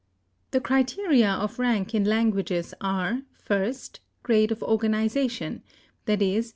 [0.49, 5.61] The criteria of rank in languages are, first, grade of organization,
[6.07, 6.43] _i.e.